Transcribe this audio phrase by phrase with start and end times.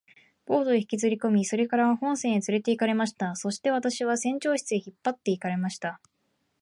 [0.47, 3.35] ボートへ引きずりこみ、それから本船へつれて行かれました。
[3.35, 5.99] そして私は船長室へ引っ張って行かれました。